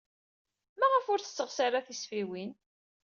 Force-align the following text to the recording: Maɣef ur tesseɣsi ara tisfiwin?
Maɣef 0.79 1.05
ur 1.13 1.19
tesseɣsi 1.21 1.61
ara 1.65 1.85
tisfiwin? 1.85 2.51